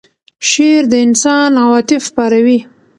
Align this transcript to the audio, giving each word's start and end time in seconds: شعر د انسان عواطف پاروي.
شعر 0.49 0.83
د 0.91 0.93
انسان 1.05 1.49
عواطف 1.63 2.03
پاروي. 2.15 2.59